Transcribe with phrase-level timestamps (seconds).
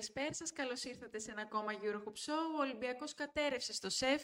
[0.00, 0.52] καλησπέρα σας.
[0.52, 2.44] Καλώς ήρθατε σε ένα ακόμα Eurohoops Show.
[2.58, 4.22] Ο Ολυμπιακός κατέρευσε στο ΣΕΦ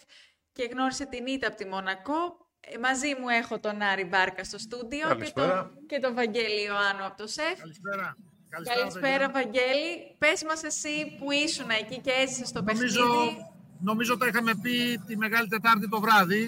[0.52, 2.20] και γνώρισε την ήττα από τη Μονακό.
[2.61, 5.50] Ε, μαζί μου έχω τον Άρη Μπάρκα στο στούντιο και τον,
[5.90, 7.58] και τον Βαγγέλη Ιωάννου από το ΣΕΦ.
[7.58, 8.17] Καλησπέρα.
[8.48, 9.90] Καλησπέρα, Καλησπέρα Βαγγέλη.
[10.18, 13.46] Πες μας εσύ που ήσουν εκεί και έζησες στο νομίζω, παιχνίδι.
[13.81, 16.43] Νομίζω τα είχαμε πει τη Μεγάλη Τετάρτη το βράδυ.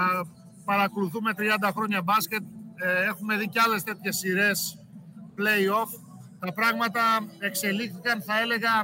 [0.00, 0.02] Α,
[0.64, 2.42] παρακολουθούμε 30 χρόνια μπάσκετ.
[2.74, 4.78] Ε, έχουμε δει και άλλες τέτοιες σειρές
[5.38, 6.07] play-off.
[6.38, 7.00] Τα πράγματα
[7.38, 8.80] εξελίχθηκαν, θα έλεγα,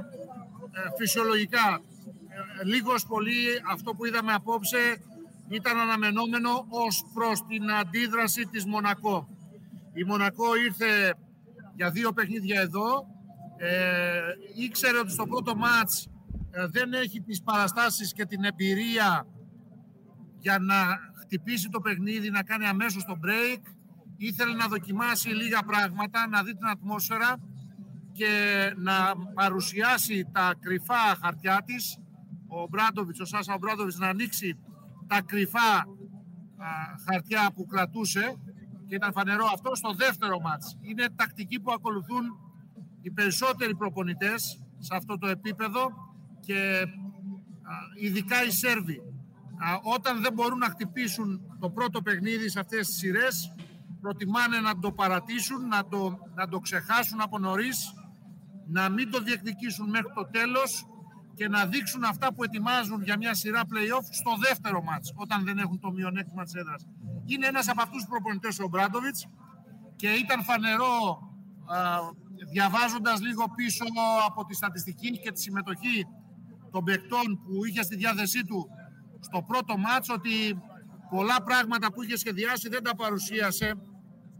[0.72, 1.80] ε, φυσιολογικά.
[2.60, 4.96] Ε, λίγος πολύ αυτό που είδαμε απόψε
[5.48, 9.28] ήταν αναμενόμενο ως προς την αντίδραση της Μονακό.
[9.92, 11.14] Η Μονακό ήρθε
[11.74, 13.06] για δύο παιχνίδια εδώ.
[13.56, 14.20] Ε,
[14.54, 16.08] ήξερε ότι στο πρώτο μάτς
[16.50, 19.26] ε, δεν έχει τις παραστάσεις και την εμπειρία
[20.38, 20.74] για να
[21.20, 23.60] χτυπήσει το παιχνίδι, να κάνει αμέσως το break.
[24.16, 27.36] Ήθελε να δοκιμάσει λίγα πράγματα, να δει την ατμόσφαιρα
[28.12, 28.32] και
[28.76, 28.94] να
[29.34, 31.98] παρουσιάσει τα κρυφά χαρτιά της.
[32.46, 34.58] Ο Μπράντοβιτς, ο Σάσα Μπράντοβιτς να ανοίξει
[35.06, 35.86] τα κρυφά
[37.08, 38.36] χαρτιά που κρατούσε
[38.86, 40.76] και ήταν φανερό αυτό στο δεύτερο μάτς.
[40.80, 42.24] Είναι τακτική που ακολουθούν
[43.00, 45.92] οι περισσότεροι προπονητές σε αυτό το επίπεδο
[46.40, 46.84] και
[48.00, 49.02] ειδικά οι Σέρβοι.
[49.94, 53.54] Όταν δεν μπορούν να χτυπήσουν το πρώτο παιχνίδι σε αυτές τις σειρές,
[54.04, 57.78] προτιμάνε να το παρατήσουν, να το, να το ξεχάσουν από νωρίς,
[58.66, 60.86] να μην το διεκδικήσουν μέχρι το τέλος
[61.34, 65.58] και να δείξουν αυτά που ετοιμάζουν για μια σειρά play-off στο δεύτερο μάτς, όταν δεν
[65.58, 66.86] έχουν το μειονέκτημα της έδρας.
[67.24, 69.26] Είναι ένας από αυτούς τους προπονητές ο Μπράντοβιτς
[69.96, 70.96] και ήταν φανερό
[71.66, 71.76] α,
[72.52, 73.84] διαβάζοντας λίγο πίσω
[74.26, 76.06] από τη στατιστική και τη συμμετοχή
[76.70, 78.68] των παικτών που είχε στη διάθεσή του
[79.20, 80.34] στο πρώτο μάτς ότι
[81.10, 83.74] πολλά πράγματα που είχε σχεδιάσει δεν τα παρουσίασε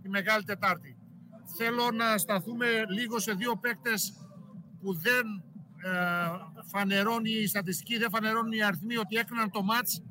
[0.04, 0.96] τη Μεγάλη Τετάρτη.
[1.56, 4.12] Θέλω να σταθούμε λίγο σε δύο παίκτες
[4.80, 5.26] που δεν
[5.84, 6.28] ε,
[6.64, 10.02] φανερώνει η στατιστική, δεν φανερώνει οι αριθμοί ότι έκαναν το match,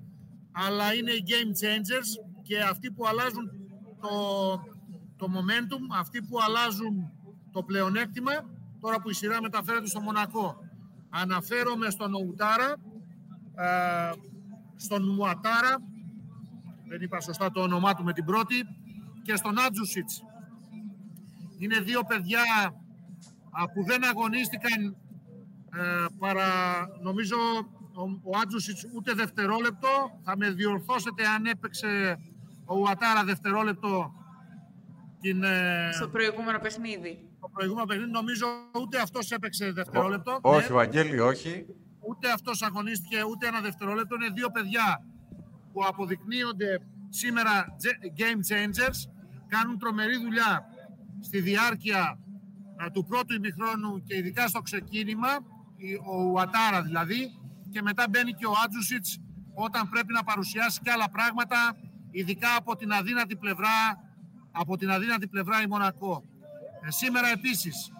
[0.51, 2.09] αλλά είναι οι game changers
[2.41, 3.51] και αυτοί που αλλάζουν
[4.01, 4.09] το,
[5.17, 7.11] το momentum, αυτοί που αλλάζουν
[7.51, 8.31] το πλεονέκτημα,
[8.79, 10.57] τώρα που η σειρά μεταφέρεται στο Μονακό.
[11.09, 12.75] Αναφέρομαι στον Ουτάρα,
[13.55, 14.11] ε,
[14.75, 15.75] στον Μουατάρα,
[16.87, 18.55] δεν είπα σωστά το όνομά του με την πρώτη,
[19.23, 20.23] και στον Άτζουσιτς.
[21.57, 22.43] Είναι δύο παιδιά
[23.73, 24.95] που δεν αγωνίστηκαν
[25.75, 26.49] ε, παρά
[27.01, 27.35] νομίζω
[27.93, 29.89] ο, ο Άτζουσιτς ούτε δευτερόλεπτο.
[30.23, 32.17] Θα με διορθώσετε αν έπαιξε
[32.65, 34.13] ο Ουατάρα δευτερόλεπτο
[35.21, 37.29] την, ε, στο προηγούμενο παιχνίδι.
[37.37, 38.45] Στο προηγούμενο παιχνίδι νομίζω
[38.81, 40.39] ούτε αυτός έπαιξε δευτερόλεπτο.
[40.41, 40.75] όχι, ναι.
[40.75, 41.65] Βαγγέλη, όχι.
[41.99, 44.15] Ούτε αυτός αγωνίστηκε ούτε ένα δευτερόλεπτο.
[44.15, 45.05] Είναι δύο παιδιά
[45.73, 46.79] που αποδεικνύονται
[47.09, 47.65] σήμερα
[48.17, 49.12] game changers.
[49.55, 50.65] Κάνουν τρομερή δουλειά
[51.21, 52.19] στη διάρκεια
[52.85, 55.31] ε, του πρώτου ημιχρόνου και ειδικά στο ξεκίνημα
[56.11, 57.31] ο Ουατάρα δηλαδή,
[57.71, 59.19] και μετά μπαίνει και ο Άτζουσιτς
[59.53, 61.77] όταν πρέπει να παρουσιάσει και άλλα πράγματα,
[62.11, 63.77] ειδικά από την αδύνατη πλευρά,
[64.51, 66.23] από την αδύνατη πλευρά η Μονακό.
[66.85, 67.91] Ε, σήμερα επίσης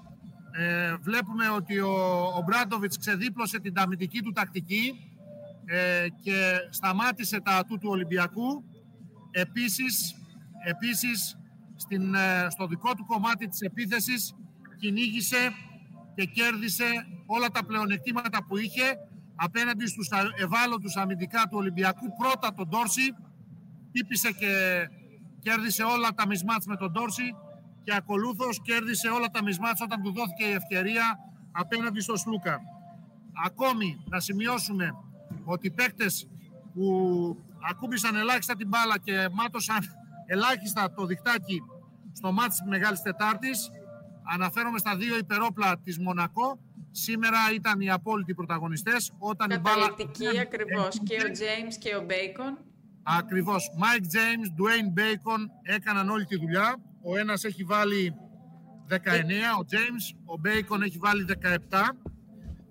[0.51, 1.93] ε, βλέπουμε ότι ο,
[2.37, 4.93] ο Μπράντοβιτς ξεδίπλωσε την ταμητική του τακτική
[5.65, 8.63] ε, και σταμάτησε τα ατού του Ολυμπιακού.
[9.31, 10.15] Επίσης,
[10.63, 11.37] επίσης
[11.75, 14.35] στην, ε, στο δικό του κομμάτι της επίθεσης
[14.79, 15.51] κυνήγησε
[16.15, 16.85] και κέρδισε
[17.25, 18.97] όλα τα πλεονεκτήματα που είχε
[19.35, 22.05] απέναντι στους ευάλωτους αμυντικά του Ολυμπιακού.
[22.17, 23.15] Πρώτα τον Τόρση,
[23.91, 24.51] τύπησε και
[25.39, 27.35] κέρδισε όλα τα μισμάτς με τον Τόρση
[27.83, 31.19] και ακολούθως κέρδισε όλα τα μισμάτς όταν του δόθηκε η ευκαιρία
[31.51, 32.59] απέναντι στο Σλούκα.
[33.45, 34.93] Ακόμη να σημειώσουμε
[35.43, 36.27] ότι οι παίκτες
[36.73, 36.83] που
[37.69, 39.77] ακούμπησαν ελάχιστα την μπάλα και μάτωσαν
[40.25, 41.61] ελάχιστα το διχτάκι
[42.13, 43.69] στο μάτς της Μεγάλης Τετάρτης
[44.23, 46.59] Αναφέρομαι στα δύο υπερόπλα της Μονακό.
[46.91, 49.11] Σήμερα ήταν οι απόλυτοι πρωταγωνιστές.
[49.17, 49.85] Όταν η μπάλα...
[50.41, 50.99] ακριβώς.
[51.03, 52.57] Και ο James και ο Μπέικον.
[53.03, 53.71] Ακριβώς.
[53.79, 56.75] Mike James, Dwayne Bacon έκαναν όλη τη δουλειά.
[57.01, 58.15] Ο ένας έχει βάλει
[58.89, 58.95] 19,
[59.59, 60.35] ο James.
[60.35, 61.25] Ο Bacon έχει βάλει
[61.69, 61.97] 17.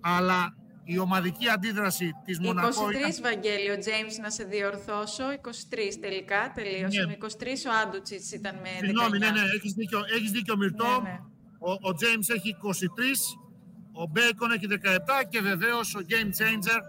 [0.01, 2.67] Αλλά η ομαδική αντίδραση της Μονακό...
[2.67, 3.11] 23 ήταν...
[3.21, 7.05] Βαγγέλη, ο James να σε διορθώσω, 23 τελικά τελείωσε.
[7.05, 7.17] Ναι.
[7.19, 7.25] 23
[7.69, 11.01] ο Άντουτσιτς ήταν με Συγγνώμη, ναι, ναι, έχεις δίκιο, έχεις δίκιο Μυρτώ.
[11.03, 11.19] Ναι, ναι.
[11.59, 16.79] Ο, ο James έχει 23, ο Bacon έχει 17 και βεβαίως ο Game Changer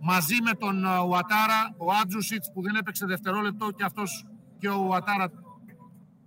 [0.00, 4.26] μαζί με τον Ουατάρα, ο Άτζουσιτς που δεν έπαιξε δευτερόλεπτο και αυτός
[4.58, 5.30] και ο Ουατάρα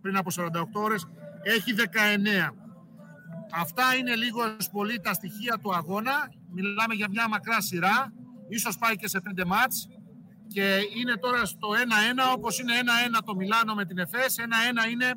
[0.01, 1.08] πριν από 48 ώρες
[1.44, 2.54] έχει 19.
[3.51, 4.42] Αυτά είναι λίγο
[4.72, 6.31] πολύ τα στοιχεία του αγώνα.
[6.56, 8.13] Μιλάμε για μια μακρά σειρά,
[8.50, 9.88] ίσως πάει και σε 5 μάτς
[10.48, 11.68] και είναι τώρα στο
[12.31, 12.74] 1-1 όπως είναι
[13.18, 14.36] 1-1 το Μιλάνο με την ΕΦΕΣ,
[14.88, 15.13] 1-1 είναι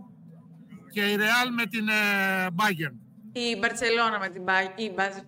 [0.92, 2.96] και η Real με την ε, Bayern.
[3.32, 4.72] Η Μπαρσελόνα με την Bayern.
[4.76, 4.84] Η,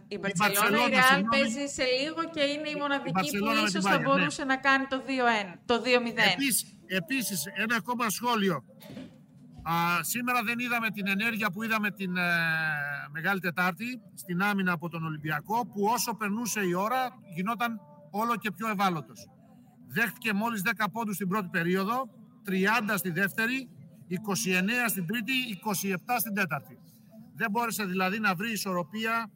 [0.09, 4.03] η Μπαρσελόνα, η Ρεάλ παίζει σε λίγο και είναι η μοναδική που ίσως θα ναι.
[4.05, 5.87] μπορούσε να κάνει το 2-1, το 2-0.
[6.33, 8.65] Επίσης, επίσης, ένα ακόμα σχόλιο.
[9.62, 12.23] Α, σήμερα δεν είδαμε την ενέργεια που είδαμε την ε,
[13.11, 17.81] Μεγάλη Τετάρτη στην άμυνα από τον Ολυμπιακό που όσο περνούσε η ώρα γινόταν
[18.11, 19.29] όλο και πιο ευάλωτος.
[19.87, 22.09] Δέχτηκε μόλις 10 πόντους στην πρώτη περίοδο,
[22.47, 23.69] 30 στη δεύτερη,
[24.09, 25.33] 29 στην τρίτη,
[25.65, 26.79] 27 στην τέταρτη.
[27.35, 29.31] Δεν μπόρεσε δηλαδή να βρει ισορροπία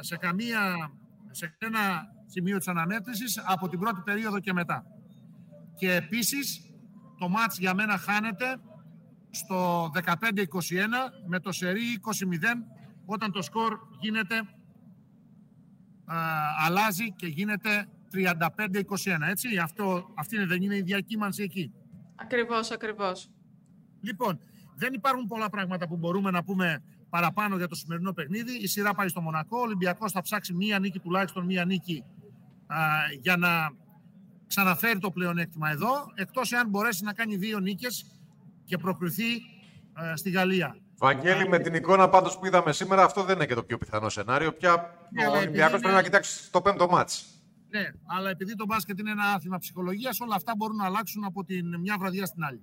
[0.00, 0.90] σε, καμία,
[1.30, 1.80] σε ένα
[2.26, 4.84] σημείο της αναμέτρησης από την πρώτη περίοδο και μετά.
[5.74, 6.60] Και επίσης
[7.18, 8.56] το μάτς για μένα χάνεται
[9.36, 10.04] στο 15-21
[11.26, 12.34] με το σερί 20-0
[13.06, 14.42] όταν το σκορ γίνεται
[16.64, 18.82] αλλάζει και γίνεται 35-21.
[19.28, 21.72] Έτσι, αυτό, αυτή δεν είναι η διακύμανση εκεί;
[22.16, 23.30] Ακριβώς, ακριβώς.
[24.00, 24.38] Λοιπόν,
[24.74, 28.52] δεν υπάρχουν πολλά πράγματα που μπορούμε να πούμε παραπάνω για το σημερινό παιχνίδι.
[28.52, 29.58] Η σειρά πάει στο Μονακό.
[29.58, 32.04] Ο Ολυμπιακός θα ψάξει μία νίκη, τουλάχιστον μία νίκη,
[32.66, 32.76] α,
[33.20, 33.70] για να
[34.46, 38.15] ξαναφέρει το πλεονέκτημα εδώ, εκτός εάν μπορέσει να κάνει δύο νίκες
[38.66, 39.24] και προκριθεί
[40.14, 40.76] στη Γαλλία.
[40.98, 44.08] Βαγγέλη, με την εικόνα πάντως που είδαμε σήμερα, αυτό δεν είναι και το πιο πιθανό
[44.08, 44.52] σενάριο.
[44.52, 47.24] Πια ναι, ο Ολυμπιακός πρέπει να κοιτάξει το πέμπτο μάτς.
[47.68, 51.44] Ναι, αλλά επειδή το μπάσκετ είναι ένα άθλημα ψυχολογίας, όλα αυτά μπορούν να αλλάξουν από
[51.44, 52.62] την μια βραδιά στην άλλη.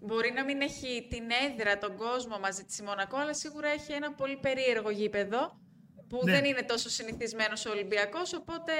[0.00, 4.12] Μπορεί να μην έχει την έδρα, τον κόσμο μαζί της Μονακό, αλλά σίγουρα έχει ένα
[4.12, 5.60] πολύ περίεργο γήπεδο
[6.08, 6.32] που ναι.
[6.32, 8.72] δεν είναι τόσο συνηθισμένος ο Ολυμπιακός, οπότε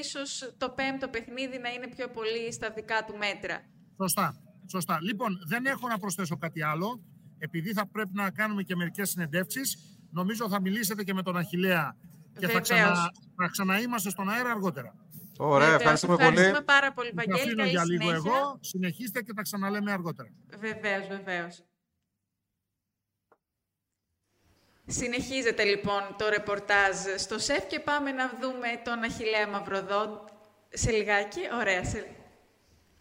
[0.00, 3.64] ίσως το πέμπτο παιχνίδι να είναι πιο πολύ στα δικά του μέτρα.
[4.00, 4.36] Σωστά.
[4.66, 4.98] Σωστά.
[5.02, 7.02] Λοιπόν, δεν έχω να προσθέσω κάτι άλλο.
[7.38, 11.96] Επειδή θα πρέπει να κάνουμε και μερικές συνεντεύξεις, νομίζω θα μιλήσετε και με τον Αχιλέα
[12.38, 12.94] και θα, ξανα,
[13.36, 14.94] θα ξαναείμαστε στον αέρα αργότερα.
[15.38, 16.28] Ωραία, ευχαριστούμε, πολύ.
[16.28, 17.38] Ευχαριστούμε πάρα πολύ, Βαγγέλη.
[17.38, 18.58] Θα αφήνω για λίγο εγώ.
[18.60, 20.28] Συνεχίστε και τα ξαναλέμε αργότερα.
[20.58, 21.64] Βεβαίως, βεβαίως.
[24.86, 30.24] Συνεχίζεται λοιπόν το ρεπορτάζ στο ΣΕΦ και πάμε να δούμε τον Αχιλέα Μαυροδό
[30.68, 31.40] σε λιγάκι.
[31.60, 32.16] Ωραία, σε...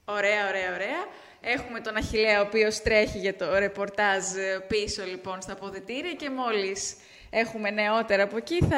[0.05, 1.05] ωραία, ωραία, ωραία.
[1.45, 4.23] Έχουμε τον Αχιλέα, ο οποίος τρέχει για το ρεπορτάζ
[4.67, 6.95] πίσω λοιπόν στα αποδητήρια και μόλις
[7.29, 8.77] έχουμε νεότερα από εκεί θα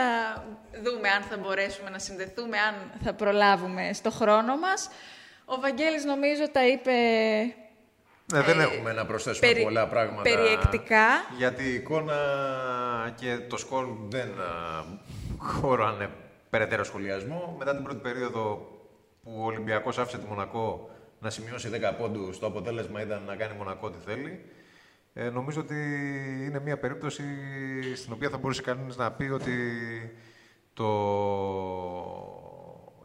[0.84, 4.90] δούμε αν θα μπορέσουμε να συνδεθούμε, αν θα προλάβουμε στο χρόνο μας.
[5.46, 6.92] Ο Βαγγέλης νομίζω τα είπε
[8.34, 10.22] ναι, δεν ε, έχουμε να προσθέσουμε πολλά πράγματα.
[10.22, 11.08] Περιεκτικά.
[11.38, 12.16] Γιατί η εικόνα
[13.16, 14.30] και το σκορ δεν
[15.38, 16.10] χωράνε
[16.50, 17.56] περαιτέρω σχολιασμό.
[17.58, 18.68] Μετά την πρώτη περίοδο
[19.24, 20.90] που ο Ολυμπιακός άφησε τη Μονακό
[21.20, 24.42] να σημειώσει 10 πόντους, το αποτέλεσμα ήταν να κάνει Μονακό τι θέλει.
[25.14, 25.76] Ε, νομίζω ότι
[26.46, 27.24] είναι μια περίπτωση
[27.96, 29.52] στην οποία θα μπορούσε κανείς να πει ότι
[30.74, 30.88] το...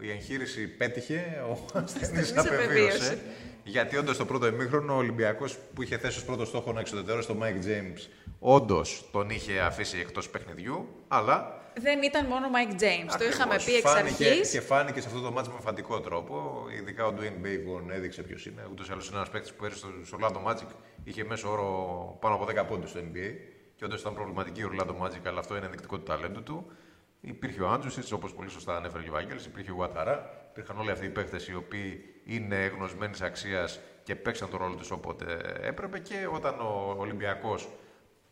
[0.00, 3.18] η εγχείρηση πέτυχε, ο ασθενής απεβίωσε.
[3.64, 7.26] Γιατί όντως το πρώτο ημίχρονο ο Ολυμπιακός που είχε θέσει ως πρώτο στόχο να εξουδετερώσει
[7.26, 8.08] τον Mike James,
[8.40, 11.58] όντως τον είχε αφήσει εκτός παιχνιδιού, αλλά.
[11.74, 13.18] Δεν ήταν μόνο Mike James.
[13.18, 14.50] Το είχαμε πει εξ αρχής.
[14.50, 16.64] Και φάνηκε σε αυτό το ματς με εμφαντικό τρόπο.
[16.78, 18.66] Ειδικά ο Dwayne Bacon έδειξε ποιος είναι.
[18.70, 20.66] Ούτως ή άλλως είναι ένας παίκτης που έρισε στο Orlando Magic.
[21.04, 23.34] Είχε μέσο όρο πάνω από 10 πόντους στο NBA.
[23.76, 26.66] Και όντως ήταν προβληματική ο Orlando Magic, αλλά αυτό είναι ενδεικτικό του ταλέντου του.
[27.20, 29.38] Υπήρχε ο Αντζούσιτς, όπως πολύ σωστά ανέφερε και ο Βαγγέλης.
[29.46, 30.48] Υπήρχε ο Γουαταρά.
[30.50, 34.90] Υπήρχαν όλοι αυτοί οι παίκτες οι οποίοι είναι εγνωσμένης αξίας και παίξαν τον ρόλο τους
[34.90, 35.98] όποτε έπρεπε.
[35.98, 37.68] Και όταν ο Ολυμπιακός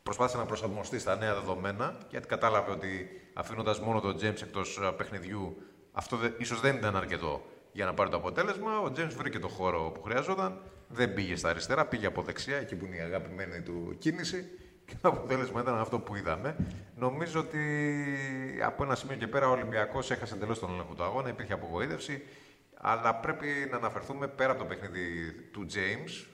[0.09, 5.57] προσπάθησε να προσαρμοστεί στα νέα δεδομένα, γιατί κατάλαβε ότι αφήνοντας μόνο τον Τζέιμ εκτός παιχνιδιού,
[5.93, 8.81] αυτό ίσως δεν ήταν αρκετό για να πάρει το αποτέλεσμα.
[8.81, 12.77] Ο Τζέιμ βρήκε το χώρο που χρειαζόταν, δεν πήγε στα αριστερά, πήγε από δεξιά, εκεί
[12.77, 14.50] που είναι η αγαπημένη του κίνηση.
[14.85, 16.57] Και το αποτέλεσμα ήταν αυτό που είδαμε.
[16.97, 17.59] Νομίζω ότι
[18.65, 22.23] από ένα σημείο και πέρα ο Ολυμπιακός έχασε εντελώς τον έλεγχο του αγώνα, υπήρχε απογοήτευση.
[22.75, 26.27] Αλλά πρέπει να αναφερθούμε πέρα από το παιχνίδι του James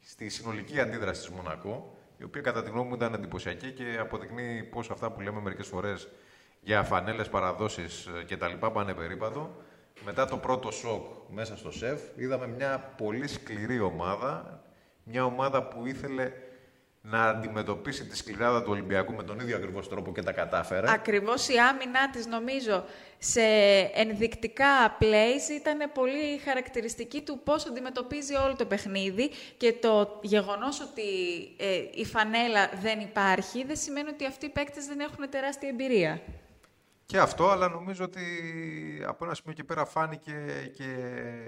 [0.00, 4.62] στη συνολική αντίδραση της Μονακό, η οποία κατά τη γνώμη μου ήταν εντυπωσιακή και αποδεικνύει
[4.62, 6.08] πώς αυτά που λέμε μερικές φορές
[6.60, 8.66] για φανέλες, παραδόσεις κτλ.
[8.72, 9.56] πάνε περίπατο.
[10.04, 14.62] Μετά το πρώτο σοκ μέσα στο ΣΕΦ, είδαμε μια πολύ σκληρή ομάδα,
[15.02, 16.32] μια ομάδα που ήθελε
[17.00, 20.90] να αντιμετωπίσει τη σκληράδα του Ολυμπιακού με τον ίδιο ακριβώς τρόπο και τα κατάφερε.
[20.90, 22.84] Ακριβώς η άμυνά της, νομίζω,
[23.18, 23.40] σε
[23.94, 31.02] ενδεικτικά plays ήταν πολύ χαρακτηριστική του πώς αντιμετωπίζει όλο το παιχνίδι και το γεγονός ότι
[31.56, 36.20] ε, η φανέλα δεν υπάρχει δεν σημαίνει ότι αυτοί οι παίκτες δεν έχουν τεράστια εμπειρία.
[37.06, 38.22] Και αυτό, αλλά νομίζω ότι
[39.06, 40.32] από ένα σημείο και πέρα φάνηκε
[40.76, 40.84] και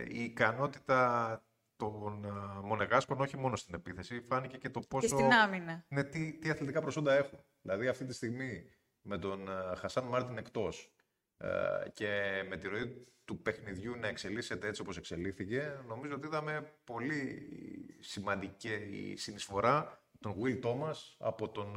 [0.08, 1.42] η ικανότητα
[1.80, 2.26] των
[2.64, 5.06] Μονεγάσκων, όχι μόνο στην επίθεση, φάνηκε και το πόσο.
[5.06, 5.84] Και στην άμυνα.
[5.88, 7.38] Ναι, τι, τι αθλητικά προσόντα έχουν.
[7.62, 8.70] Δηλαδή, αυτή τη στιγμή
[9.02, 10.94] με τον Χασάν Μάρτιν εκτός
[11.92, 17.48] και με τη ροή του παιχνιδιού να εξελίσσεται έτσι όπως εξελίχθηκε, νομίζω ότι είδαμε πολύ
[18.00, 21.76] σημαντική η συνεισφορά των Will Thomas από τον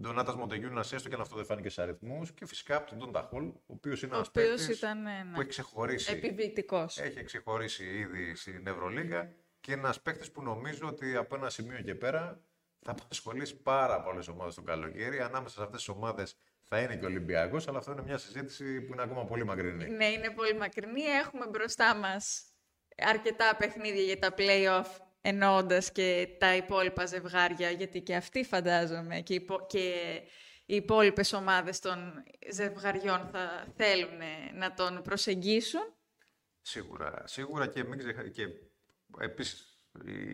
[0.00, 2.32] Ντονάτας Μοντεγιούνα έστω και αν αυτό δεν φάνηκε σε αριθμούς.
[2.32, 6.12] Και φυσικά από τον Ντόντα Χολ, ο οποίος είναι ένας παίκτης ναι, που έχει ξεχωρίσει.
[6.12, 6.86] Επιβητικό.
[6.96, 11.94] Έχει ξεχωρίσει ήδη στην Ευρωλίγα και ένας παίκτης που νομίζω ότι από ένα σημείο και
[11.94, 12.40] πέρα
[12.80, 15.20] θα απασχολήσει πάρα πολλές ομάδες το καλοκαίρι.
[15.20, 18.80] Ανάμεσα σε αυτές τις ομάδες θα είναι και ο Ολυμπιακός, αλλά αυτό είναι μια συζήτηση
[18.80, 19.88] που είναι ακόμα πολύ μακρινή.
[19.88, 21.02] Ναι, είναι πολύ μακρινή.
[21.02, 22.44] Έχουμε μπροστά μας
[22.96, 29.34] αρκετά παιχνίδια για τα playoff εννοώντας και τα υπόλοιπα ζευγάρια, γιατί και αυτοί φαντάζομαι και,
[29.34, 29.66] υπο...
[29.68, 30.20] και
[30.66, 34.18] οι υπόλοιπες ομάδες των ζευγαριών θα θέλουν
[34.54, 35.80] να τον προσεγγίσουν.
[36.60, 38.28] Σίγουρα, σίγουρα και, μην ξεχα...
[38.28, 38.46] και
[39.18, 39.80] επίσης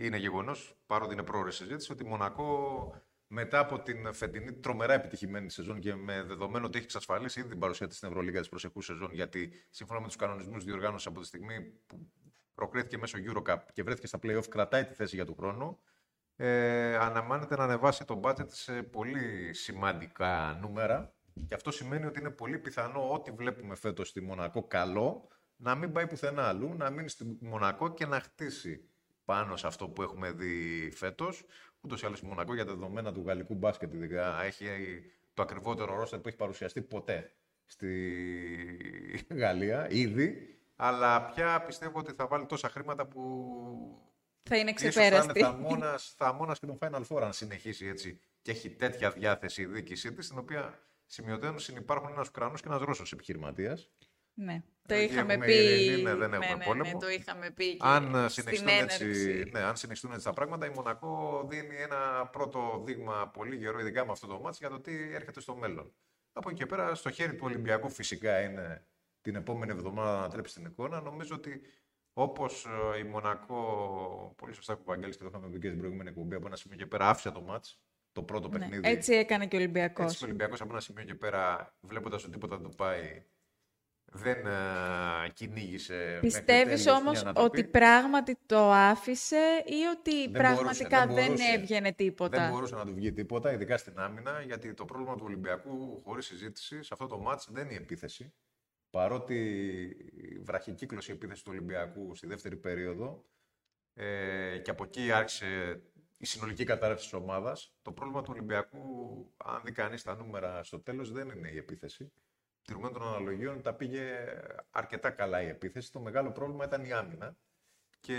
[0.01, 2.93] είναι γεγονός, παρότι είναι πρόορη συζήτηση, ότι Μονακό
[3.27, 7.59] μετά από την φετινή τρομερά επιτυχημένη σεζόν και με δεδομένο ότι έχει εξασφαλίσει ήδη την
[7.59, 11.27] παρουσία της στην Ευρωλίγα της προσεχούς σεζόν, γιατί σύμφωνα με τους κανονισμούς διοργάνωση από τη
[11.27, 12.13] στιγμή που
[12.61, 15.79] προκρίθηκε μέσω Eurocup και βρέθηκε στα playoff, κρατάει τη θέση για του χρόνου.
[16.37, 21.15] Ε, αναμάνεται να ανεβάσει το budget σε πολύ σημαντικά νούμερα.
[21.49, 25.93] Και αυτό σημαίνει ότι είναι πολύ πιθανό ό,τι βλέπουμε φέτος στη Μονακό καλό να μην
[25.93, 28.89] πάει πουθενά αλλού, να μείνει στη Μονακό και να χτίσει
[29.25, 31.45] πάνω σε αυτό που έχουμε δει φέτος.
[31.81, 34.67] Ούτως ή άλλως η Μονακό για τα δεδομένα του γαλλικού μπάσκετ ειδικά έχει
[35.35, 37.33] το ακριβότερο ρόστερ που έχει παρουσιαστεί ποτέ
[37.65, 43.23] στη Γαλλία ήδη αλλά πια πιστεύω ότι θα βάλει τόσα χρήματα που
[44.43, 45.41] θα είναι ξεπέραστη.
[45.41, 49.63] Θα είναι θα μόνας και τον Final Four αν συνεχίσει έτσι και έχει τέτοια διάθεση
[49.63, 53.91] η διοίκησή της, στην οποία σημειωτέων συνεπάρχουν ένας Ουκρανός και ένας Ρώσος επιχειρηματίας.
[54.35, 56.01] Ναι, το είχαμε πει.
[56.03, 56.91] ναι, δεν έχουμε ναι, πόλεμο.
[56.91, 57.77] Ναι, το είχαμε πει.
[57.77, 62.83] Και αν, συνεχιστούν έτσι, ναι, αν συνεχιστούν έτσι τα πράγματα, η Μονακό δίνει ένα πρώτο
[62.85, 65.93] δείγμα πολύ γερό, ειδικά με αυτό το μάτι, για το τι έρχεται στο μέλλον.
[66.33, 68.85] Από εκεί και πέρα, στο χέρι του Ολυμπιακού φυσικά είναι
[69.21, 71.01] την επόμενη εβδομάδα να τρέψει την εικόνα.
[71.01, 71.63] Νομίζω ότι
[72.13, 76.09] όπως ε, η Μονακό, πολύ σωστά που Βαγγέλης και το είχαμε πει και στην προηγούμενη
[76.09, 77.81] εκπομπή, από ένα σημείο και πέρα άφησε το μάτς.
[78.13, 78.89] Το πρώτο ναι, παιχνίδι.
[78.89, 80.05] Έτσι έκανε και ο Ολυμπιακός.
[80.05, 83.25] Έτσι ο Ολυμπιακός από ένα σημείο και πέρα, βλέποντας ότι τίποτα δεν το πάει,
[84.05, 86.19] δεν uh, κυνήγησε.
[86.21, 92.41] Πιστεύεις όμως ότι πράγματι το άφησε ή ότι δεν πραγματικά μπορούσε, δεν, δεν έβγαινε τίποτα;
[92.41, 96.27] Δεν μπορούσε να του βγει τίποτα, ειδικά στην άμυνα, γιατί το πρόβλημα του Ολυμπιακού, χωρίς
[96.27, 98.33] συζήτηση, σε αυτό το μάτς δεν είναι η επίθεση
[98.91, 99.97] παρότι
[100.41, 103.25] βραχικύκλωσε η επίθεση του Ολυμπιακού στη δεύτερη περίοδο
[103.95, 105.81] ε, και από εκεί άρχισε
[106.17, 108.79] η συνολική κατάρρευση της ομάδας, το πρόβλημα του Ολυμπιακού,
[109.37, 112.13] αν δει κανείς τα νούμερα στο τέλος, δεν είναι η επίθεση.
[112.63, 114.27] Τηρουμένων των αναλογίων τα πήγε
[114.71, 115.93] αρκετά καλά η επίθεση.
[115.93, 117.37] Το μεγάλο πρόβλημα ήταν η άμυνα
[118.01, 118.17] και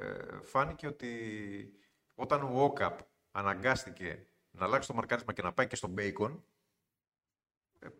[0.00, 1.10] ε, φάνηκε ότι
[2.14, 2.98] όταν ο Όκαπ
[3.30, 6.53] αναγκάστηκε να αλλάξει το μαρκάρισμα και να πάει και στον Μπέικον, ε,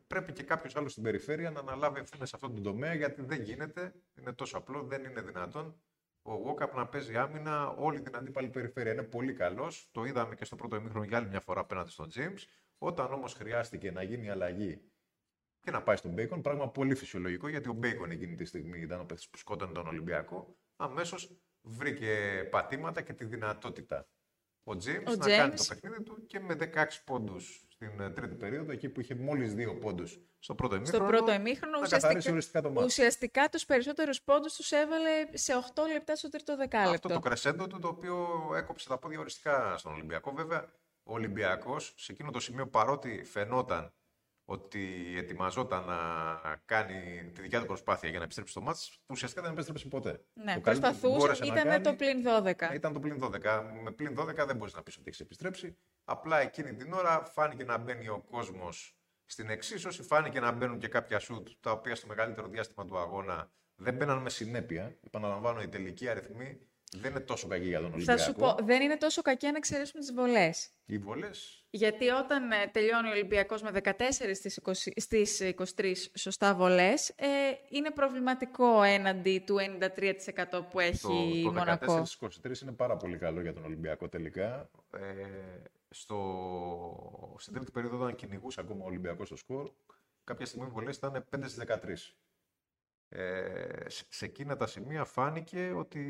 [0.07, 3.43] πρέπει και κάποιος άλλος στην περιφέρεια να αναλάβει ευθύνες σε αυτόν τον τομέα, γιατί δεν
[3.43, 5.81] γίνεται, είναι τόσο απλό, δεν είναι δυνατόν
[6.26, 8.93] ο Γόκαπ να παίζει άμυνα όλη την αντίπαλη περιφέρεια.
[8.93, 9.88] Είναι πολύ καλός.
[9.93, 12.35] Το είδαμε και στο πρώτο ημίχρονο για άλλη μια φορά απέναντι στον Τζέιμς.
[12.79, 14.93] Όταν όμως χρειάστηκε να γίνει αλλαγή
[15.61, 19.00] και να πάει στον Μπέικον, πράγμα πολύ φυσιολογικό, γιατί ο Μπέικον εκείνη τη στιγμή ήταν
[19.00, 24.09] ο παίκτης που σκότωνε τον Ολυμπιακό, αμέσως βρήκε πατήματα και τη δυνατότητα
[24.64, 28.73] ο Τζέιμς να κάνει το παιχνίδι του και με 16 πόντους στην ε, τρίτη περίοδο,
[28.73, 31.06] εκεί που είχε μόλις δύο πόντους στο πρώτο ημίχρονο.
[31.06, 36.28] Στο πρώτο ημίχρονο ουσιαστικά, το ουσιαστικά τους περισσότερους πόντους τους έβαλε σε 8 λεπτά στο
[36.28, 36.94] τρίτο δεκάλεπτο.
[36.94, 40.33] Αυτό το κρεσέντο του το οποίο έκοψε τα πόδια οριστικά στον Ολυμπιακό.
[40.33, 43.92] Βέβαια, ο Ολυμπιακός σε εκείνο το σημείο παρότι φαινόταν
[44.45, 49.53] ότι ετοιμαζόταν να κάνει τη δικιά του προσπάθεια για να επιστρέψει στο μάτς, ουσιαστικά δεν
[49.53, 50.25] επέστρεψε ποτέ.
[50.33, 52.75] Ναι, προσπαθούσε, ήταν το πλην 12.
[52.75, 53.63] Ήταν το πλην 12.
[53.83, 55.79] Με πλην 12 δεν μπορείς να πεις ότι έχεις επιστρέψει.
[56.05, 60.89] Απλά εκείνη την ώρα φάνηκε να μπαίνει ο κόσμος στην εξίσωση, φάνηκε να μπαίνουν και
[60.89, 64.99] κάποια σουτ τα οποία στο μεγαλύτερο διάστημα του αγώνα δεν μπαίναν με συνέπεια.
[65.01, 66.59] Επαναλαμβάνω, οι τελικοί αριθμοί
[67.01, 68.19] δεν είναι τόσο κακή για τον Ολυμπιακό.
[68.19, 70.69] Θα σου πω, δεν είναι τόσο κακή αν εξαιρέσουμε τις βολές.
[70.87, 71.65] Οι βολές.
[71.71, 73.93] Γιατί όταν ε, τελειώνει ο Ολυμπιακός με 14
[74.35, 75.43] στις, 20, στις
[75.77, 77.27] 23 σωστά βολές, ε,
[77.69, 79.57] είναι προβληματικό έναντι του
[80.59, 81.87] 93% που έχει το, η Μονακό.
[81.87, 84.71] Το 14 στις 23 είναι πάρα πολύ καλό για τον Ολυμπιακό τελικά.
[84.91, 85.01] Ε,
[85.91, 89.71] στο, στην τρίτη περίοδο όταν κυνηγούσε ακόμα ο Ολυμπιακός στο σκορ,
[90.25, 92.15] κάποια στιγμή οι βολές ήταν 5 στις 13.
[93.16, 96.04] Ε, σε εκείνα τα σημεία φάνηκε ότι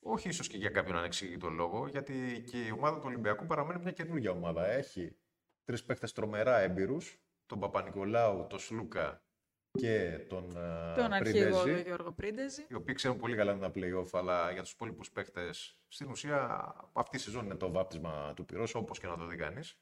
[0.00, 3.92] όχι ίσως και για κάποιον ανεξήγητο λόγο, γιατί και η ομάδα του Ολυμπιακού παραμένει μια
[3.92, 4.66] καινούργια ομάδα.
[4.66, 5.16] Έχει
[5.64, 9.22] τρεις παίχτες τρομερά έμπειρους, τον Παπα-Νικολάου, τον Σλούκα
[9.70, 10.52] και τον,
[10.94, 12.66] τον αρχηγό, τον Γιώργο Πρίντεζη.
[12.68, 17.16] Οι οποίοι ξέρουν πολύ καλά να play-off, αλλά για τους υπόλοιπους παίχτες, στην ουσία αυτή
[17.16, 19.78] η σεζόν είναι το βάπτισμα του πυρός, όπως και να το δει κανείς.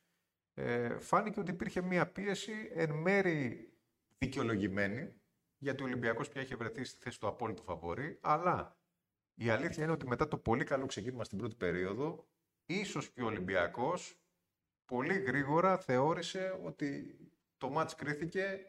[0.54, 3.72] Ε, φάνηκε ότι υπήρχε μια πίεση εν μέρη
[4.18, 5.21] δικαιολογημένη,
[5.62, 8.76] γιατί ο Ολυμπιακός πια είχε βρεθεί στη θέση του απόλυτου φαβορή, αλλά
[9.34, 12.26] η αλήθεια είναι ότι μετά το πολύ καλό ξεκίνημα στην πρώτη περίοδο,
[12.66, 14.20] ίσως και ο Ολυμπιακός
[14.84, 17.18] πολύ γρήγορα θεώρησε ότι
[17.58, 18.68] το μάτς κρίθηκε,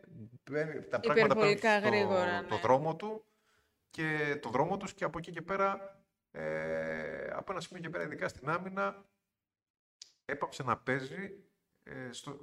[0.89, 2.61] τα πράγματα παίρνουν γρήγορα, το, ναι.
[2.61, 3.25] δρόμο του
[3.89, 8.03] και το δρόμο τους και από εκεί και πέρα, ε, από ένα σημείο και πέρα,
[8.03, 9.05] ειδικά στην άμυνα,
[10.25, 11.52] έπαψε να παίζει ε,
[12.11, 12.39] στο,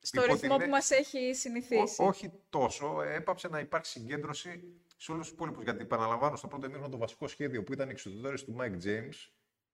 [0.00, 2.02] στο ρυθμό που μας έχει συνηθίσει.
[2.02, 3.02] όχι τόσο.
[3.02, 4.62] Έπαψε να υπάρχει συγκέντρωση
[4.96, 5.62] σε όλους τους υπόλοιπους.
[5.62, 9.30] Γιατί επαναλαμβάνω στο πρώτο μήνυμα το βασικό σχέδιο που ήταν η εξουδετερώση του Mike James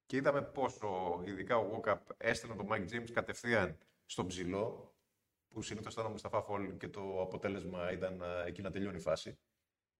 [0.06, 4.94] και είδαμε πόσο ειδικά ο Walkup έστελνε τον Mike James κατευθείαν στον ψηλό
[5.48, 9.38] που συνήθως ήταν ο Μουσταφά Φόλ και το αποτέλεσμα ήταν εκεί να τελειώνει η φάση.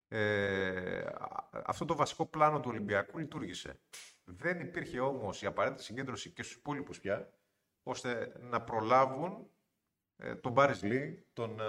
[0.09, 1.05] Ε,
[1.53, 3.81] αυτό το βασικό πλάνο του Ολυμπιακού λειτουργήσε.
[4.25, 7.33] Δεν υπήρχε όμως η απαραίτητη συγκέντρωση και στους υπόλοιπους πια
[7.83, 9.51] ώστε να προλάβουν
[10.17, 11.61] ε, τον Μπάρις Λί τον,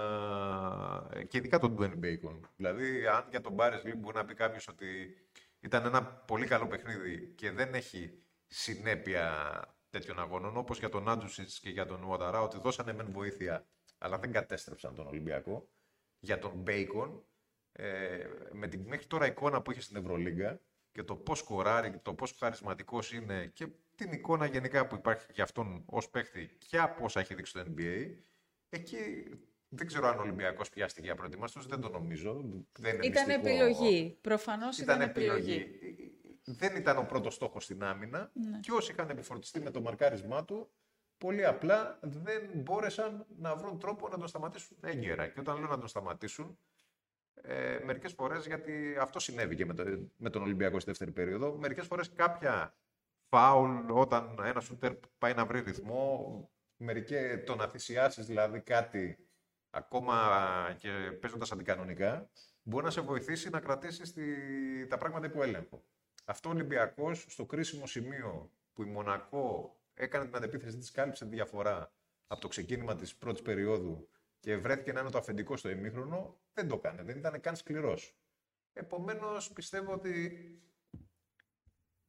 [1.12, 2.40] ε, και ειδικά τον Dwayne Bacon.
[2.56, 5.16] Δηλαδή, αν για τον Μπάρις Λί μπορεί να πει κάποιος ότι
[5.60, 11.60] ήταν ένα πολύ καλό παιχνίδι και δεν έχει συνέπεια τέτοιων αγώνων, όπως για τον Άντζουσιτς
[11.60, 13.66] και για τον Ουαταρά, ότι δώσανε μεν βοήθεια,
[13.98, 15.68] αλλά δεν κατέστρεψαν τον Ολυμπιακό.
[16.18, 17.20] Για τον Bacon,
[17.72, 20.60] ε, με την μέχρι τώρα εικόνα που είχε στην Ευρωλίγκα
[20.92, 25.44] και το πώς κοράρει, το πόσο χαρισματικός είναι και την εικόνα γενικά που υπάρχει για
[25.44, 28.10] αυτόν ως παίχτη και από όσα έχει δείξει το NBA,
[28.68, 28.98] εκεί
[29.68, 32.44] δεν ξέρω αν ο Ολυμπιακός πιάστηκε για προετοιμάστο, δεν το νομίζω.
[32.78, 33.48] Δεν ήταν μυστικό.
[33.48, 34.18] επιλογή.
[34.20, 35.66] Προφανώς ήταν, ήταν επιλογή.
[36.44, 38.58] Δεν ήταν ο πρώτος στόχος στην άμυνα ναι.
[38.60, 40.70] και όσοι είχαν επιφορτιστεί με το μαρκάρισμά του,
[41.18, 45.26] πολύ απλά δεν μπόρεσαν να βρουν τρόπο να τον σταματήσουν έγκαιρα.
[45.26, 46.58] Και όταν λέω να τον σταματήσουν,
[47.34, 49.84] ε, μερικές φορές, γιατί αυτό συνέβη και με, το,
[50.16, 52.74] με τον Ολυμπιακό στη δεύτερη περίοδο, μερικές φορές κάποια
[53.34, 59.18] φάουλ όταν ένα σούτερ πάει να βρει ρυθμό, μερικέ το να θυσιάσει δηλαδή κάτι
[59.70, 60.16] ακόμα
[60.78, 60.88] και
[61.20, 62.28] παίζοντας αντικανονικά,
[62.62, 64.14] μπορεί να σε βοηθήσει να κρατήσεις
[64.88, 65.84] τα πράγματα υπό έλεγχο.
[66.24, 71.92] Αυτό ο Ολυμπιακός στο κρίσιμο σημείο που η Μονακό έκανε την αντεπίθεση της, κάλυψε διαφορά
[72.26, 74.08] από το ξεκίνημα της πρώτης περίοδου
[74.40, 77.02] και βρέθηκε να είναι το αφεντικό στο ημίχρονο, δεν το έκανε.
[77.02, 78.16] Δεν ήταν καν σκληρός.
[78.72, 80.38] Επομένως, πιστεύω ότι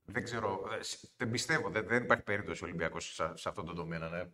[0.05, 0.79] δεν ξέρω, ε,
[1.17, 4.33] δεν πιστεύω, δεν, δεν υπάρχει περίπτωση ο Ολυμπιακός σε, σε αυτό το τομέα να είναι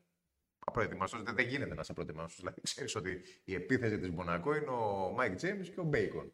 [0.66, 1.24] απροετοίμαστος.
[1.24, 2.36] Δεν, δεν γίνεται να είσαι απροετοίμαστος.
[2.36, 6.34] Δηλαδή, ξέρεις ότι η επίθεση της Μονακό είναι ο Μάικ Τζέιμς και ο Μπέικον.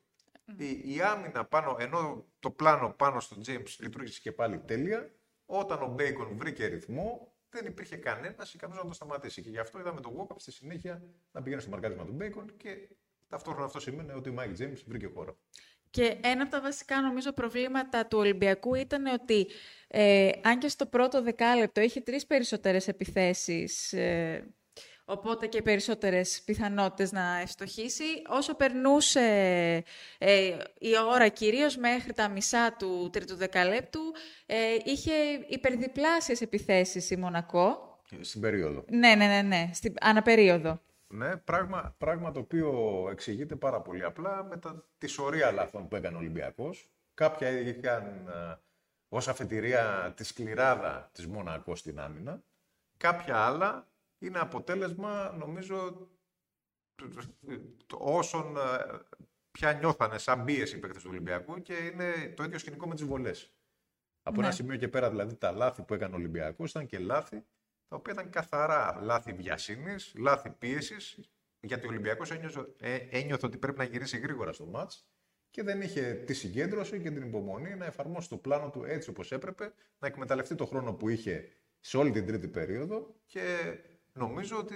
[0.58, 5.12] Η, η άμυνα πάνω, ενώ το πλάνο πάνω στον Τζέιμς λειτούργησε και πάλι τέλεια,
[5.46, 9.42] όταν ο Μπέικον βρήκε ρυθμό, δεν υπήρχε κανένας ικανός να τον σταματήσει.
[9.42, 12.90] Και γι' αυτό είδαμε τον Walkup στη συνέχεια να πηγαίνει στο μαρκάρισμα του Μπέικον και
[13.28, 15.38] ταυτόχρονα αυτό σημαίνει ότι ο Μάικ Τζέιμς βρήκε χώρο.
[15.98, 19.48] Και ένα από τα βασικά νομίζω προβλήματα του Ολυμπιακού ήταν ότι
[19.88, 24.48] ε, αν και στο πρώτο δεκάλεπτο είχε τρεις περισσότερες επιθέσεις, ε,
[25.06, 29.22] οπότε και περισσότερες πιθανότητες να ευστοχήσει, όσο περνούσε
[30.18, 34.02] ε, η ώρα κυρίως μέχρι τα μισά του τρίτου δεκαλέπτου,
[34.46, 35.14] ε, είχε
[35.48, 38.00] υπερδιπλάσιες επιθέσεις η Μονακό.
[38.22, 38.86] Στην περίοδο.
[38.90, 40.82] Ναι, ναι, ναι, ναι, στην αναπερίοδο.
[41.08, 45.96] Ναι, πράγμα, πράγμα το οποίο εξηγείται πάρα πολύ απλά με τα, τη σωρία λάθων που
[45.96, 46.90] έκανε ο Ολυμπιακός.
[47.14, 48.60] Κάποια είχαν ε,
[49.10, 52.44] ως αφετηρία τη σκληράδα της Μονακό στην άμυνα.
[52.98, 56.08] Κάποια άλλα είναι αποτέλεσμα, νομίζω,
[57.94, 58.62] όσων ε,
[59.52, 63.06] πια νιώθανε σαν πίεση οι παίκτες του Ολυμπιακού και είναι το ίδιο σκηνικό με τις
[63.06, 63.52] βολές.
[64.24, 64.54] Από ένα ναι.
[64.54, 67.46] σημείο και πέρα δηλαδή τα λάθη που έκανε ο Ολυμπιακός ήταν και λάθη
[67.88, 73.78] τα οποία ήταν καθαρά λάθη βιασύνης, λάθη πίεσης, γιατί ο Ολυμπιακός ε, ένιωθε, ότι πρέπει
[73.78, 75.08] να γυρίσει γρήγορα στο μάτς
[75.50, 79.32] και δεν είχε τη συγκέντρωση και την υπομονή να εφαρμόσει το πλάνο του έτσι όπως
[79.32, 83.78] έπρεπε, να εκμεταλλευτεί το χρόνο που είχε σε όλη την τρίτη περίοδο και
[84.14, 84.76] νομίζω ότι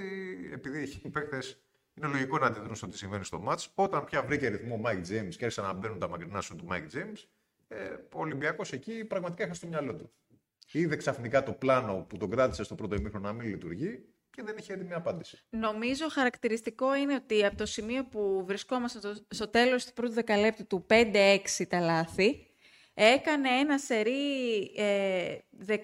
[0.53, 1.61] επειδή οι παίκτες
[1.93, 3.71] είναι λογικό να αντιδρούν στο τι συμβαίνει στο μάτς.
[3.75, 6.67] Όταν πια βρήκε ρυθμό ο Mike James και άρχισαν να μπαίνουν τα μακρινά σου του
[6.69, 7.25] Mike James,
[7.67, 10.11] ε, ο Ολυμπιακός εκεί πραγματικά είχε στο μυαλό του.
[10.71, 14.55] Είδε ξαφνικά το πλάνο που τον κράτησε στο πρώτο ημίχρονο να μην λειτουργεί και δεν
[14.57, 15.37] είχε έτοιμη απάντηση.
[15.49, 20.67] Νομίζω χαρακτηριστικό είναι ότι από το σημείο που βρισκόμαστε στο, στο τέλος του πρώτου δεκαλέπτου
[20.67, 21.37] του 5-6
[21.69, 22.47] τα λάθη,
[22.93, 25.77] έκανε ένα σερί ε, 13-3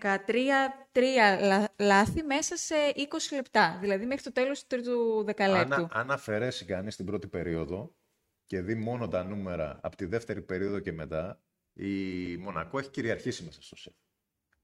[1.79, 3.77] λάθη μέσα σε 20 λεπτά.
[3.81, 5.73] Δηλαδή μέχρι το τέλος του τρίτου δεκαλέπτου.
[5.73, 7.95] Αν, αν αφαιρέσει κανείς την πρώτη περίοδο
[8.45, 11.41] και δει μόνο τα νούμερα από τη δεύτερη περίοδο και μετά,
[11.73, 13.93] η Μονακό έχει κυριαρχήσει μέσα στο σεφ.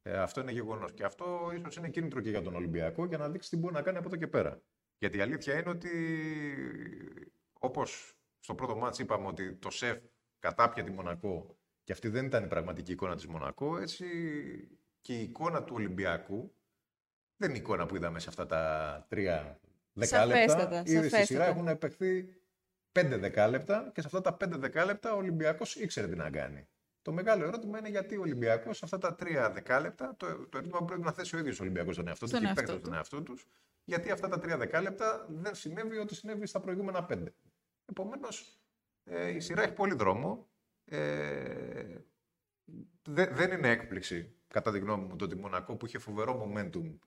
[0.05, 0.93] Ε, αυτό είναι γεγονός.
[0.93, 3.81] Και αυτό ίσως είναι κίνητρο και για τον Ολυμπιακό για να δείξει τι μπορεί να
[3.81, 4.61] κάνει από εδώ και πέρα.
[4.97, 5.89] Γιατί η αλήθεια είναι ότι
[7.53, 9.99] όπως στο πρώτο μάτς είπαμε ότι το ΣΕΦ
[10.39, 14.05] κατάπια τη Μονακό και αυτή δεν ήταν η πραγματική εικόνα της Μονακό, έτσι
[15.01, 16.55] και η εικόνα του Ολυμπιακού
[17.37, 19.59] δεν είναι η εικόνα που είδαμε σε αυτά τα τρία
[19.93, 20.83] δεκάλεπτα.
[20.85, 22.41] Ήδη στη σειρά έχουν επεχθεί
[22.91, 26.67] πέντε δεκάλεπτα και σε αυτά τα πέντε δεκάλεπτα ο Ολυμπιακός ήξερε τι να κάνει.
[27.03, 30.85] Το μεγάλο ερώτημα είναι γιατί ο Ολυμπιακός αυτά τα τρία δεκάλεπτα, το, το ερώτημα που
[30.85, 33.47] πρέπει να θέσει ο ίδιος ο Ολυμπιακός τον εαυτό του και οι τον εαυτό τους,
[33.83, 37.33] γιατί αυτά τα τρία δεκάλεπτα δεν συνέβη ό,τι συνέβη στα προηγούμενα πέντε.
[37.85, 38.59] Επομένως,
[39.03, 40.47] ε, η σειρά έχει πολύ δρόμο.
[40.85, 41.97] Ε,
[43.07, 46.97] δε, δεν είναι έκπληξη, κατά τη γνώμη μου, το ότι Μονακό που είχε φοβερό momentum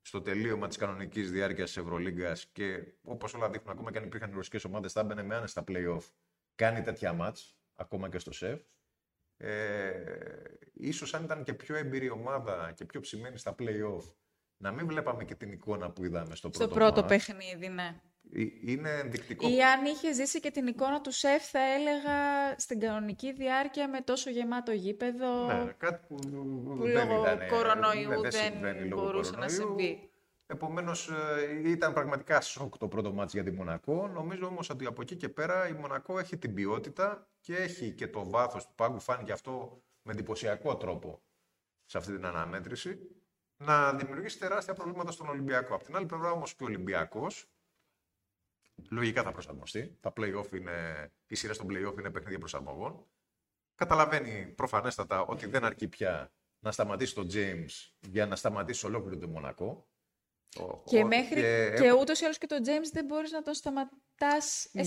[0.00, 4.32] στο τελείωμα της κανονικής διάρκειας της Ευρωλίγκας και όπως όλα δείχνουν, ακόμα και αν υπήρχαν
[4.34, 6.10] ρωσικές ομάδες, θα έμπαινε με άνεστα playoff.
[6.54, 8.60] Κάνει τέτοια μάτς, ακόμα και στο σεφ.
[9.40, 9.90] Ε,
[10.72, 14.12] ίσως αν ήταν και πιο εμπειρή ομάδα και πιο ψημένη στα play-off,
[14.56, 18.00] να μην βλέπαμε και την εικόνα που είδαμε στο πρώτο Στο πρώτο παιχνίδι, ναι.
[18.32, 19.48] Ε, είναι ενδεικτικό.
[19.48, 22.14] Ή αν είχε ζήσει και την εικόνα του σεφ, θα έλεγα
[22.56, 25.46] στην κανονική διάρκεια με τόσο γεμάτο γήπεδο.
[25.46, 26.14] Ναι, κάτι που,
[26.64, 30.10] που δεν λόγω ήταν, κορονοϊού δεν, δεν μπορούσε να συμβεί.
[30.46, 34.08] Επομένως, ε, ήταν πραγματικά σοκ το πρώτο μάτς για τη Μονακό.
[34.08, 38.08] Νομίζω όμως ότι από εκεί και πέρα η Μονακό έχει την ποιότητα και έχει και
[38.08, 39.00] το βάθος του πάγκου.
[39.00, 41.22] Φάνηκε αυτό με εντυπωσιακό τρόπο
[41.84, 42.98] σε αυτή την αναμέτρηση.
[43.56, 45.74] Να δημιουργήσει τεράστια προβλήματα στον Ολυμπιακό.
[45.74, 47.50] Από την άλλη πλευρά όμως και ο Ολυμπιακός
[48.90, 49.96] λογικά θα προσαρμοστεί.
[50.00, 53.06] Τα play-off είναι, οι σειρές των play-off είναι παιχνίδια προσαρμογών.
[53.74, 59.28] Καταλαβαίνει προφανέστατα ότι δεν αρκεί πια να σταματήσει τον James για να σταματήσει ολόκληρο το
[59.28, 59.88] Μονακό.
[60.84, 64.68] Και, μέχρι, και, και ούτως ή άλλως και τον James δεν μπορείς να τον σταματάς
[64.72, 64.82] ναι.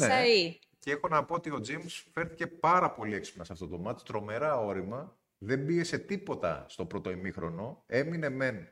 [0.82, 0.86] Εσαΐ.
[0.86, 4.04] Και έχω να πω ότι ο James φέρθηκε πάρα πολύ έξυπνα σε αυτό το μάτι,
[4.04, 8.68] τρομερά όρημα, δεν πίεσε τίποτα στο πρώτο ημίχρονο, έμεινε μεν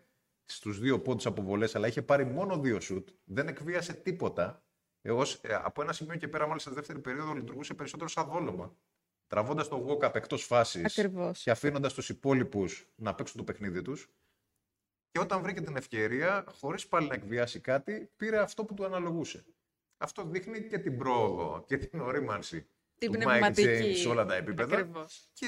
[0.45, 4.63] στους δύο πόντους αποβολές, αλλά είχε πάρει μόνο δύο σουτ, δεν εκβίασε τίποτα.
[5.01, 8.77] Εγώ ε, από ένα σημείο και πέρα, μάλιστα στη δεύτερη περίοδο, λειτουργούσε περισσότερο σαν δόλωμα.
[9.27, 10.99] Τραβώντας το walk-up εκτός φάσης
[11.43, 14.09] και αφήνοντας τους υπόλοιπους να παίξουν το παιχνίδι τους.
[15.11, 19.45] Και όταν βρήκε την ευκαιρία, χωρίς πάλι να εκβιάσει κάτι, πήρε αυτό που του αναλογούσε.
[20.01, 24.35] Αυτό δείχνει και την πρόοδο και την ορίμανση την του Mike James σε όλα τα
[24.35, 24.89] επίπεδα.
[25.33, 25.47] Και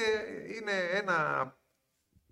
[0.56, 1.46] είναι ένα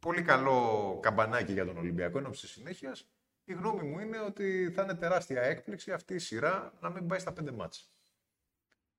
[0.00, 3.08] πολύ καλό καμπανάκι για τον Ολυμπιακό ενώ τη συνέχειας.
[3.44, 7.18] Η γνώμη μου είναι ότι θα είναι τεράστια έκπληξη αυτή η σειρά να μην πάει
[7.18, 7.92] στα πέντε μάτς.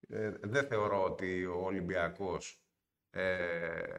[0.09, 2.63] Ε, δεν θεωρώ ότι ο Ολυμπιακός
[3.09, 3.95] ε,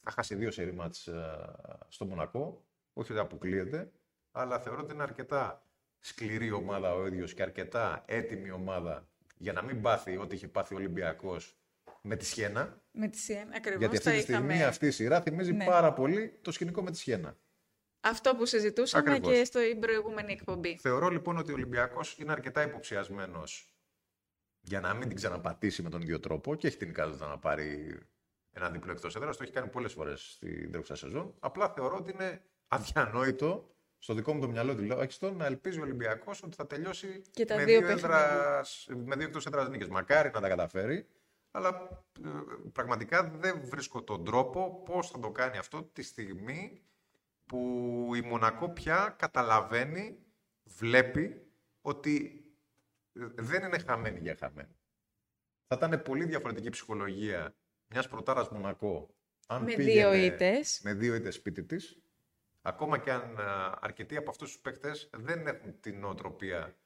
[0.00, 1.52] θα χάσει δύο σερί μάτς ε,
[1.88, 3.92] στο Μονακό όχι ότι αποκλείεται,
[4.30, 5.66] αλλά θεωρώ ότι είναι αρκετά
[6.04, 10.74] σκληρή ομάδα ο ίδιος και αρκετά έτοιμη ομάδα για να μην πάθει ό,τι είχε πάθει
[10.74, 11.56] ο Ολυμπιακός
[12.02, 12.82] με τη Σιένα.
[12.90, 13.80] Με τη Σιένα, ακριβώς.
[13.80, 15.64] Γιατί αυτή τη στιγμή αυτή η σειρά θυμίζει ναι.
[15.64, 17.36] πάρα πολύ το σκηνικό με τη Σιένα.
[18.00, 19.32] Αυτό που συζητούσαμε Ακριβώς.
[19.32, 20.76] και στην προηγούμενη εκπομπή.
[20.76, 23.76] Θεωρώ λοιπόν ότι ο Ολυμπιακός είναι αρκετά υποψιασμένος
[24.60, 27.98] για να μην την ξαναπατήσει με τον ίδιο τρόπο και έχει την ικανότητα να πάρει
[28.52, 29.36] ένα διπλό εκτός έδρας.
[29.36, 31.34] Το έχει κάνει πολλές φορές στην τρέχουσα σεζόν.
[31.38, 36.42] Απλά θεωρώ ότι είναι αδιανόητο στο δικό μου το μυαλό τουλάχιστον να ελπίζει ο Ολυμπιακός
[36.42, 39.88] ότι θα τελειώσει και τα με, δύο δύο έδρας, με δύο εκτός έδρας νίκες.
[39.88, 41.06] Μακάρι να τα καταφέρει,
[41.50, 42.28] αλλά ε,
[42.72, 46.82] πραγματικά δεν βρίσκω τον τρόπο πώς θα το κάνει αυτό τη στιγμή
[47.46, 47.58] που
[48.14, 50.18] η Μονακό πια καταλαβαίνει,
[50.64, 51.46] βλέπει
[51.80, 52.44] ότι
[53.12, 54.76] ε, δεν είναι χαμένη για χαμένη.
[55.66, 57.54] Θα ήταν πολύ διαφορετική ψυχολογία
[57.86, 59.14] μιας προτάρας Μονακό
[59.46, 60.80] αν με δύο ήτες.
[60.82, 62.01] Με δύο ήτες σπίτι της
[62.62, 63.42] Ακόμα και αν ε,
[63.80, 66.76] αρκετοί από αυτούς τους παίκτες δεν έχουν την νοοτροπία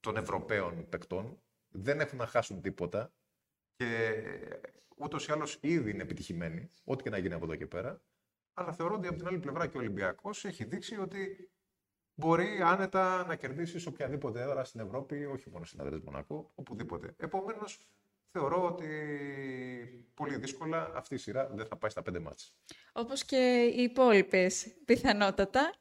[0.00, 3.12] των Ευρωπαίων παικτών, δεν έχουν να χάσουν τίποτα
[3.76, 4.14] και
[4.96, 8.02] ούτως ή άλλως ήδη είναι επιτυχημένοι, ό,τι και να γίνει από εδώ και πέρα.
[8.52, 11.50] Αλλά θεωρώ ότι από την άλλη πλευρά και ο Ολυμπιακός έχει δείξει ότι
[12.14, 17.14] μπορεί άνετα να κερδίσεις σε οποιαδήποτε έδρα στην Ευρώπη, όχι μόνο στην Αδρές Μονακό, οπουδήποτε.
[17.16, 17.78] Επομένως,
[18.30, 18.88] θεωρώ ότι
[20.14, 22.54] πολύ δύσκολα αυτή η σειρά δεν θα πάει στα πέντε μάτς.
[22.92, 25.72] Όπως και οι υπόλοιπες πιθανότατα.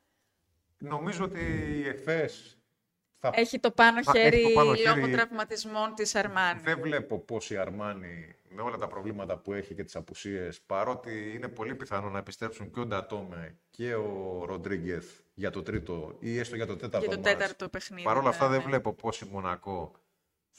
[0.78, 2.58] Νομίζω ότι η ΕΦΕΣ
[3.20, 3.32] θα...
[3.34, 5.12] Έχει το πάνω χέρι το πάνω λόγω χέρι...
[5.12, 6.62] τραυματισμών της Αρμάνη.
[6.62, 11.34] Δεν βλέπω πώς η Αρμάνη με όλα τα προβλήματα που έχει και τις απουσίες, παρότι
[11.36, 16.40] είναι πολύ πιθανό να επιστρέψουν και ο Ντατόμε και ο Ροντρίγκεθ για το τρίτο ή
[16.40, 18.04] έστω για το τέταρτο Για το τέταρτο παιχνίδι.
[18.04, 18.56] Παρ' όλα αυτά ναι.
[18.56, 19.92] δεν βλέπω πώς η Μονακό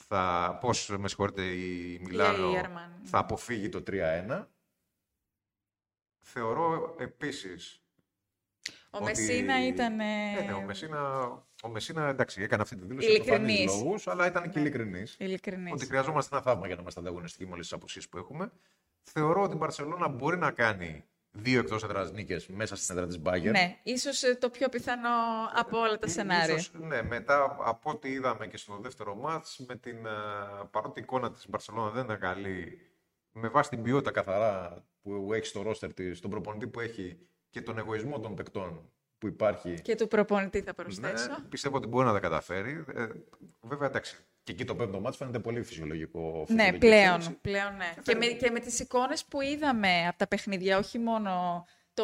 [0.07, 2.51] θα, πώς, με συγχωρείτε, η Μιλάνο
[3.03, 4.45] θα αποφύγει το 3-1.
[6.21, 7.83] Θεωρώ επίσης
[8.91, 9.03] ο ότι...
[9.03, 9.95] Μεσίνα ήταν.
[9.95, 11.29] Ναι, ναι, ο Μεσίνα,
[11.63, 14.49] ο Μεσίνα εντάξει, έκανε αυτή τη δήλωση για λόγους, αλλά ήταν ναι.
[14.49, 15.17] και ειλικρινής.
[15.71, 18.51] Ότι χρειαζόμαστε ένα θαύμα για να είμαστε ανταγωνιστικοί με όλες τις αποσύσει που έχουμε.
[19.03, 23.19] Θεωρώ ότι η Μπαρσελόνα μπορεί να κάνει δύο εκτός έδρας νίκες μέσα στην έδρα της
[23.19, 23.51] Μπάγκερ.
[23.51, 25.09] Ναι, ίσως ε, το πιο πιθανό
[25.53, 26.55] από όλα τα σενάρια.
[26.55, 30.09] Ίσως, ναι, μετά από ό,τι είδαμε και στο δεύτερο μάτς, με την ε,
[30.71, 32.89] παρότι η εικόνα της Μπαρσελόνα δεν ήταν καλή,
[33.31, 37.61] με βάση την ποιότητα καθαρά που έχει στο ρόστερ της, τον προπονητή που έχει και
[37.61, 39.81] τον εγωισμό των παικτών που υπάρχει.
[39.81, 41.29] Και του προπονητή θα προσθέσω.
[41.29, 42.83] Ναι, πιστεύω ότι μπορεί να τα καταφέρει.
[42.93, 43.07] Ε,
[43.61, 46.45] βέβαια, εντάξει, Και εκεί το πέμπτο μάτς φαίνεται πολύ φυσιολογικό.
[46.47, 47.93] Ναι, πλέον, πλέον ναι.
[48.01, 52.03] Και, με, και με τις εικόνες που είδαμε από τα παιχνίδια, όχι μόνο το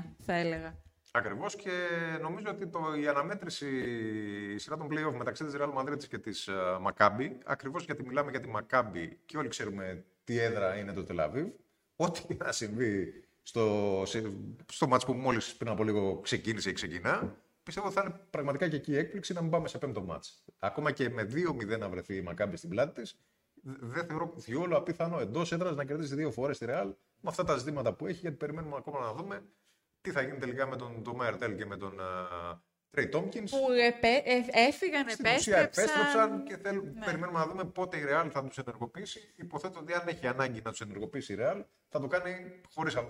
[0.00, 0.74] 1-1 θα έλεγα.
[1.10, 1.70] Ακριβώς και
[2.20, 3.66] νομίζω ότι το, η αναμέτρηση,
[4.54, 6.48] η σειρά των playoff μεταξύ της Real Madrid και της
[6.86, 11.46] Maccabi, ακριβώς γιατί μιλάμε για τη Maccabi και όλοι ξέρουμε τι έδρα είναι το Τελαβίβ,
[12.06, 14.02] ό,τι να συμβεί στο,
[14.72, 18.68] στο μάτς που μόλις πριν από λίγο ξεκίνησε ή ξεκινά, πιστεύω ότι θα είναι πραγματικά
[18.68, 20.44] και εκεί η έκπληξη να μην πάμε σε πέμπτο μάτς.
[20.58, 23.20] Ακόμα και με 2-0 να βρεθεί η Maccabi στην πλάτη της,
[23.62, 27.56] δεν θεωρώ διόλου απίθανο εντός έδρας να κερδίσει δύο φορές τη Real με αυτά τα
[27.56, 29.44] ζητήματα που έχει, γιατί περιμένουμε ακόμα να δούμε
[30.00, 32.00] τι θα γίνει τελικά με τον Τόμα Ερτέλ και με τον
[32.90, 33.50] Τρέι Τόμκινς.
[33.50, 35.62] Που επέ, ε, έφυγαν, Στην επέστρεψαν.
[35.62, 37.04] επέστρεψαν και θέλ, ναι.
[37.04, 39.32] περιμένουμε να δούμε πότε η Real θα τους ενεργοποιήσει.
[39.36, 43.08] Υποθέτω ότι αν έχει ανάγκη να τους ενεργοποιήσει η Real, θα το κάνει χωρίς άλλο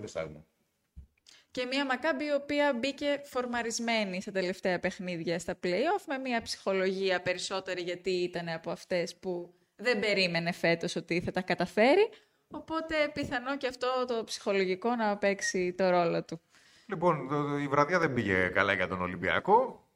[1.51, 7.21] Και μια Μακάμπη η οποία μπήκε φορμαρισμένη στα τελευταία παιχνίδια στα play-off με μια ψυχολογία
[7.21, 12.09] περισσότερη γιατί ήταν από αυτές που δεν περίμενε φέτος ότι θα τα καταφέρει.
[12.51, 16.41] Οπότε πιθανό και αυτό το ψυχολογικό να παίξει το ρόλο του.
[16.85, 17.29] Λοιπόν,
[17.63, 19.87] η βραδιά δεν πήγε καλά για τον Ολυμπιακό.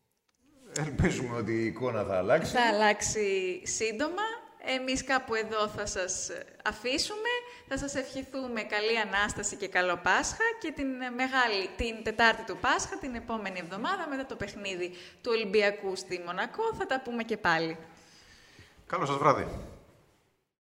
[0.78, 2.52] Ελπίζουμε ότι η εικόνα θα αλλάξει.
[2.52, 4.24] Θα αλλάξει σύντομα.
[4.80, 6.32] Εμείς κάπου εδώ θα σας
[6.63, 7.30] αφήσουμε.
[7.67, 12.97] Θα σας ευχηθούμε καλή Ανάσταση και καλό Πάσχα και την, μεγάλη, την Τετάρτη του Πάσχα,
[12.97, 14.89] την επόμενη εβδομάδα, μετά το παιχνίδι
[15.21, 17.78] του Ολυμπιακού στη Μονακό, θα τα πούμε και πάλι.
[18.88, 19.47] Καλό σας βράδυ.